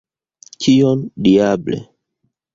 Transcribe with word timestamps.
Kion, 0.65 1.03
diable! 1.27 1.79